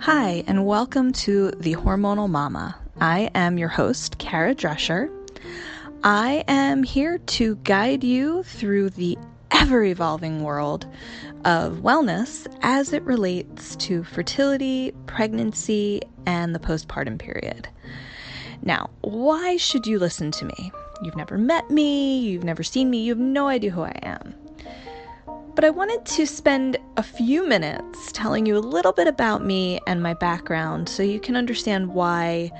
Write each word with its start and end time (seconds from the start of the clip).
Hi, 0.00 0.44
and 0.46 0.66
welcome 0.66 1.12
to 1.12 1.50
The 1.52 1.74
Hormonal 1.76 2.28
Mama. 2.28 2.76
I 3.00 3.30
am 3.34 3.56
your 3.56 3.68
host, 3.68 4.18
Kara 4.18 4.54
Drescher. 4.54 5.08
I 6.02 6.44
am 6.46 6.82
here 6.82 7.18
to 7.18 7.56
guide 7.64 8.04
you 8.04 8.42
through 8.42 8.90
the 8.90 9.16
ever 9.50 9.82
evolving 9.84 10.42
world 10.42 10.86
of 11.46 11.78
wellness 11.78 12.46
as 12.60 12.92
it 12.92 13.02
relates 13.04 13.76
to 13.76 14.04
fertility, 14.04 14.92
pregnancy, 15.06 16.02
and 16.26 16.54
the 16.54 16.60
postpartum 16.60 17.18
period. 17.18 17.68
Now, 18.62 18.90
why 19.00 19.56
should 19.56 19.86
you 19.86 19.98
listen 19.98 20.30
to 20.32 20.44
me? 20.44 20.72
You've 21.02 21.16
never 21.16 21.38
met 21.38 21.70
me, 21.70 22.18
you've 22.18 22.44
never 22.44 22.62
seen 22.62 22.90
me, 22.90 23.02
you 23.02 23.12
have 23.12 23.18
no 23.18 23.48
idea 23.48 23.70
who 23.70 23.82
I 23.82 23.98
am. 24.02 24.34
But 25.54 25.64
I 25.64 25.70
wanted 25.70 26.04
to 26.04 26.26
spend 26.26 26.78
a 26.96 27.02
few 27.02 27.46
minutes 27.46 28.10
telling 28.12 28.44
you 28.44 28.56
a 28.56 28.58
little 28.58 28.92
bit 28.92 29.06
about 29.06 29.44
me 29.44 29.78
and 29.86 30.02
my 30.02 30.14
background 30.14 30.88
so 30.88 31.02
you 31.04 31.20
can 31.20 31.36
understand 31.36 31.94
why 31.94 32.50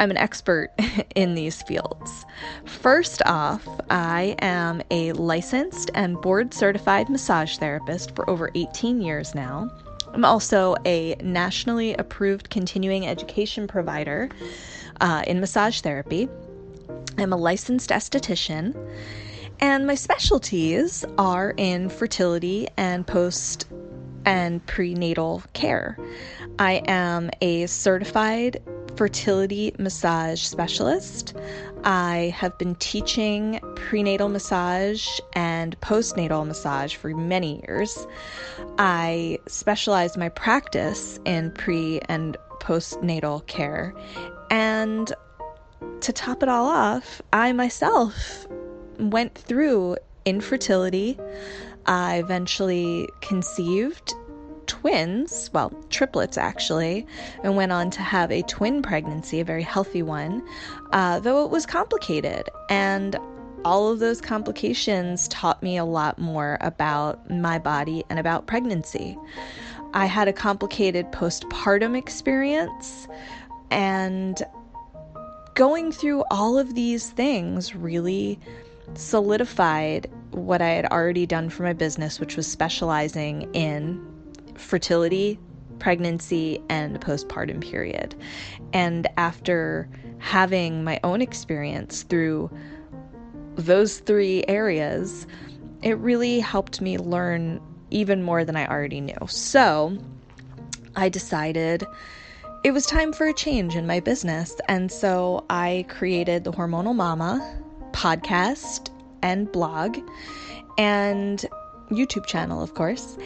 I'm 0.00 0.10
an 0.10 0.18
expert 0.18 0.70
in 1.14 1.34
these 1.34 1.62
fields. 1.62 2.26
First 2.66 3.22
off, 3.24 3.66
I 3.88 4.36
am 4.40 4.82
a 4.90 5.12
licensed 5.12 5.90
and 5.94 6.20
board 6.20 6.52
certified 6.52 7.08
massage 7.08 7.56
therapist 7.56 8.14
for 8.14 8.28
over 8.28 8.50
18 8.54 9.00
years 9.00 9.34
now. 9.34 9.70
I'm 10.12 10.24
also 10.24 10.76
a 10.84 11.14
nationally 11.22 11.94
approved 11.94 12.50
continuing 12.50 13.06
education 13.06 13.66
provider 13.66 14.28
uh, 15.00 15.22
in 15.26 15.40
massage 15.40 15.80
therapy. 15.80 16.28
I'm 17.16 17.32
a 17.32 17.36
licensed 17.36 17.88
esthetician 17.88 18.74
and 19.60 19.86
my 19.86 19.94
specialties 19.94 21.04
are 21.18 21.54
in 21.56 21.88
fertility 21.88 22.68
and 22.76 23.06
post 23.06 23.66
and 24.24 24.64
prenatal 24.66 25.42
care. 25.52 25.98
I 26.58 26.82
am 26.86 27.30
a 27.40 27.66
certified 27.66 28.62
fertility 28.96 29.74
massage 29.78 30.40
specialist. 30.40 31.34
I 31.84 32.34
have 32.36 32.58
been 32.58 32.74
teaching 32.76 33.60
prenatal 33.76 34.28
massage 34.28 35.06
and 35.34 35.78
postnatal 35.80 36.46
massage 36.46 36.94
for 36.96 37.10
many 37.10 37.62
years. 37.68 38.06
I 38.78 39.38
specialize 39.46 40.16
my 40.16 40.30
practice 40.30 41.20
in 41.24 41.52
pre 41.52 42.00
and 42.08 42.36
postnatal 42.60 43.46
care. 43.46 43.94
And 44.50 45.12
to 46.00 46.12
top 46.12 46.42
it 46.42 46.48
all 46.48 46.66
off, 46.66 47.22
I 47.32 47.52
myself 47.52 48.46
went 48.98 49.34
through 49.34 49.96
infertility. 50.24 51.18
I 51.86 52.18
eventually 52.18 53.08
conceived 53.20 54.12
twins, 54.66 55.50
well, 55.52 55.70
triplets 55.90 56.36
actually, 56.36 57.06
and 57.44 57.56
went 57.56 57.72
on 57.72 57.90
to 57.90 58.00
have 58.02 58.32
a 58.32 58.42
twin 58.42 58.82
pregnancy, 58.82 59.40
a 59.40 59.44
very 59.44 59.62
healthy 59.62 60.02
one, 60.02 60.46
uh, 60.92 61.20
though 61.20 61.44
it 61.44 61.50
was 61.50 61.66
complicated. 61.66 62.48
And 62.68 63.16
all 63.64 63.88
of 63.88 63.98
those 63.98 64.20
complications 64.20 65.28
taught 65.28 65.62
me 65.62 65.76
a 65.76 65.84
lot 65.84 66.18
more 66.18 66.58
about 66.60 67.30
my 67.30 67.58
body 67.58 68.04
and 68.10 68.18
about 68.18 68.46
pregnancy. 68.46 69.16
I 69.94 70.06
had 70.06 70.28
a 70.28 70.32
complicated 70.32 71.10
postpartum 71.12 71.96
experience, 71.96 73.08
and 73.70 74.42
going 75.54 75.90
through 75.90 76.22
all 76.30 76.58
of 76.58 76.74
these 76.74 77.10
things 77.10 77.74
really 77.74 78.38
solidified 78.94 80.10
what 80.30 80.60
I 80.60 80.68
had 80.70 80.86
already 80.86 81.26
done 81.26 81.48
for 81.48 81.62
my 81.62 81.72
business, 81.72 82.20
which 82.20 82.36
was 82.36 82.46
specializing 82.46 83.50
in 83.54 84.04
fertility, 84.54 85.38
pregnancy, 85.78 86.60
and 86.68 87.00
postpartum 87.00 87.60
period. 87.60 88.14
And 88.72 89.06
after 89.16 89.88
having 90.18 90.84
my 90.84 91.00
own 91.04 91.22
experience 91.22 92.02
through 92.02 92.50
those 93.56 93.98
three 94.00 94.44
areas, 94.48 95.26
it 95.82 95.96
really 95.98 96.40
helped 96.40 96.80
me 96.80 96.98
learn 96.98 97.60
even 97.90 98.22
more 98.22 98.44
than 98.44 98.56
I 98.56 98.66
already 98.66 99.00
knew. 99.00 99.18
So 99.28 99.96
I 100.96 101.08
decided 101.08 101.86
it 102.64 102.72
was 102.72 102.86
time 102.86 103.12
for 103.12 103.26
a 103.26 103.34
change 103.34 103.76
in 103.76 103.86
my 103.86 104.00
business. 104.00 104.56
And 104.68 104.90
so 104.90 105.44
I 105.48 105.86
created 105.88 106.44
the 106.44 106.52
Hormonal 106.52 106.94
Mama 106.94 107.62
podcast 107.96 108.90
and 109.22 109.50
blog 109.50 109.98
and 110.76 111.46
YouTube 111.90 112.26
channel, 112.26 112.62
of 112.62 112.74
course. 112.74 113.16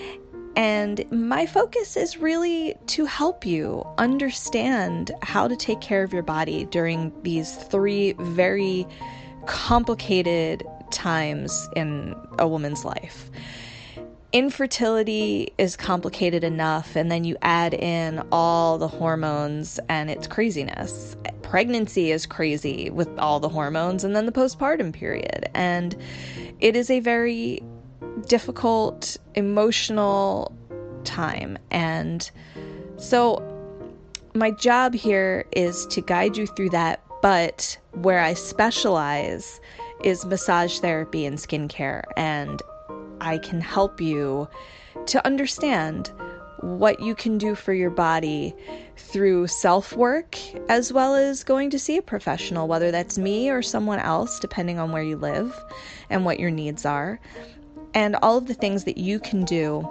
And 0.54 1.04
my 1.10 1.46
focus 1.46 1.96
is 1.96 2.18
really 2.18 2.76
to 2.88 3.04
help 3.04 3.44
you 3.44 3.84
understand 3.98 5.10
how 5.22 5.48
to 5.48 5.56
take 5.56 5.80
care 5.80 6.02
of 6.04 6.12
your 6.12 6.22
body 6.22 6.66
during 6.66 7.12
these 7.22 7.56
three 7.56 8.14
very 8.18 8.86
complicated 9.46 10.64
times 10.92 11.68
in 11.74 12.14
a 12.38 12.46
woman's 12.46 12.84
life. 12.84 13.28
Infertility 14.32 15.52
is 15.58 15.76
complicated 15.76 16.44
enough, 16.44 16.94
and 16.94 17.10
then 17.10 17.24
you 17.24 17.36
add 17.42 17.74
in 17.74 18.22
all 18.30 18.78
the 18.78 18.86
hormones, 18.88 19.80
and 19.88 20.08
it's 20.08 20.28
craziness 20.28 21.16
pregnancy 21.50 22.12
is 22.12 22.26
crazy 22.26 22.90
with 22.90 23.08
all 23.18 23.40
the 23.40 23.48
hormones 23.48 24.04
and 24.04 24.14
then 24.14 24.24
the 24.24 24.30
postpartum 24.30 24.92
period. 24.92 25.50
And 25.52 25.96
it 26.60 26.76
is 26.76 26.88
a 26.90 27.00
very 27.00 27.60
difficult, 28.28 29.16
emotional 29.34 30.56
time. 31.02 31.58
And 31.72 32.30
so, 32.98 33.44
my 34.32 34.52
job 34.52 34.94
here 34.94 35.44
is 35.50 35.86
to 35.86 36.00
guide 36.00 36.36
you 36.36 36.46
through 36.46 36.70
that, 36.70 37.02
but 37.20 37.76
where 37.94 38.20
I 38.20 38.34
specialize 38.34 39.60
is 40.04 40.24
massage 40.24 40.78
therapy 40.78 41.26
and 41.26 41.36
skincare. 41.36 42.04
And 42.16 42.62
I 43.20 43.38
can 43.38 43.60
help 43.60 44.00
you 44.00 44.48
to 45.06 45.24
understand 45.26 46.10
what 46.60 47.00
you 47.00 47.14
can 47.14 47.38
do 47.38 47.54
for 47.54 47.72
your 47.72 47.90
body 47.90 48.54
through 48.96 49.46
self 49.46 49.94
work 49.94 50.36
as 50.68 50.92
well 50.92 51.14
as 51.14 51.42
going 51.42 51.70
to 51.70 51.78
see 51.78 51.96
a 51.96 52.02
professional, 52.02 52.68
whether 52.68 52.90
that's 52.90 53.18
me 53.18 53.50
or 53.50 53.62
someone 53.62 53.98
else, 53.98 54.38
depending 54.38 54.78
on 54.78 54.92
where 54.92 55.02
you 55.02 55.16
live 55.16 55.58
and 56.10 56.24
what 56.24 56.38
your 56.38 56.50
needs 56.50 56.84
are, 56.84 57.18
and 57.94 58.16
all 58.16 58.36
of 58.36 58.46
the 58.46 58.54
things 58.54 58.84
that 58.84 58.98
you 58.98 59.18
can 59.18 59.44
do 59.44 59.88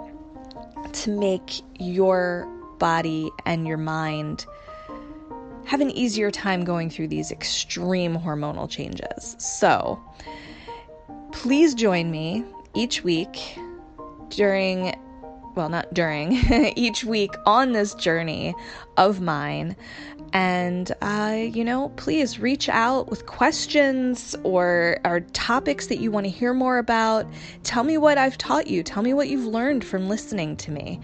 to 0.92 1.10
make 1.10 1.62
your 1.78 2.48
body 2.78 3.30
and 3.46 3.66
your 3.66 3.76
mind 3.76 4.46
have 5.64 5.80
an 5.80 5.90
easier 5.90 6.30
time 6.30 6.64
going 6.64 6.90
through 6.90 7.06
these 7.08 7.30
extreme 7.30 8.16
hormonal 8.16 8.68
changes. 8.68 9.36
So, 9.38 10.02
please 11.32 11.74
join 11.74 12.10
me 12.10 12.44
each 12.74 13.02
week 13.04 13.58
during 14.30 14.94
well, 15.54 15.68
not 15.68 15.92
during, 15.92 16.32
each 16.76 17.04
week 17.04 17.34
on 17.46 17.72
this 17.72 17.94
journey 17.94 18.54
of 18.96 19.20
mine. 19.20 19.76
And, 20.32 20.92
uh, 21.02 21.36
you 21.38 21.64
know, 21.64 21.88
please 21.96 22.38
reach 22.38 22.68
out 22.68 23.10
with 23.10 23.26
questions 23.26 24.36
or, 24.44 25.00
or 25.04 25.20
topics 25.32 25.88
that 25.88 25.98
you 25.98 26.12
want 26.12 26.24
to 26.26 26.30
hear 26.30 26.54
more 26.54 26.78
about. 26.78 27.26
Tell 27.64 27.82
me 27.82 27.98
what 27.98 28.16
I've 28.16 28.38
taught 28.38 28.68
you. 28.68 28.82
Tell 28.82 29.02
me 29.02 29.12
what 29.12 29.28
you've 29.28 29.46
learned 29.46 29.84
from 29.84 30.08
listening 30.08 30.56
to 30.58 30.70
me. 30.70 31.00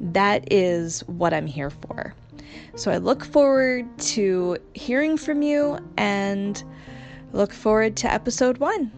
That 0.00 0.50
is 0.50 1.00
what 1.00 1.34
I'm 1.34 1.46
here 1.46 1.70
for. 1.70 2.14
So 2.74 2.90
I 2.90 2.96
look 2.96 3.22
forward 3.22 3.86
to 3.98 4.56
hearing 4.72 5.18
from 5.18 5.42
you 5.42 5.78
and 5.98 6.62
look 7.32 7.52
forward 7.52 7.96
to 7.98 8.10
episode 8.10 8.58
one. 8.58 8.90